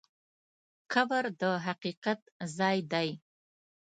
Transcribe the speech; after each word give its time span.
قبر 0.93 1.23
د 1.41 1.43
حقیقت 1.65 2.19
ځای 2.57 2.77
دی. 2.91 3.09